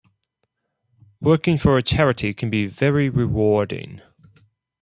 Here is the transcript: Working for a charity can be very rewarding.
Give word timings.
Working 1.19 1.59
for 1.59 1.77
a 1.77 1.83
charity 1.83 2.33
can 2.33 2.49
be 2.49 2.65
very 2.65 3.07
rewarding. 3.07 4.01